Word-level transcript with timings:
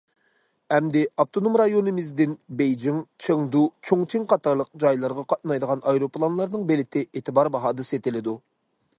ئەمدى 0.75 1.01
ئاپتونوم 1.23 1.57
رايونىمىزدىن 1.61 2.31
بېيجىڭ، 2.61 2.97
چېڭدۇ، 3.25 3.61
چۇڭچىڭ 3.89 4.23
قاتارلىق 4.33 4.71
جايلارغا 4.83 5.25
قاتنايدىغان 5.33 5.85
ئايروپىلانلارنىڭ 5.91 6.63
بېلىتى 6.71 7.05
ئېتىبار 7.05 7.51
باھادا 7.57 7.87
سېتىلىدۇ. 7.91 8.35